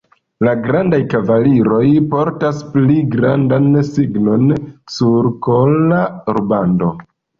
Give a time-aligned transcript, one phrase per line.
[0.45, 1.81] La grandaj kavaliroj
[2.15, 4.49] portas pli grandan signon,
[4.97, 6.01] sur kola
[6.39, 6.91] rubando.